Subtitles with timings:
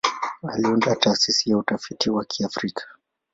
[0.53, 2.83] Aliunda Taasisi ya Utafiti wa Kiafrika.